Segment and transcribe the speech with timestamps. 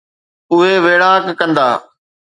[0.53, 1.67] اهي ويڙهاڪ ڪندا